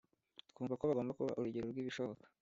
[0.51, 2.25] Twumva ko bagomba kuba urugero rw’ibishoboka”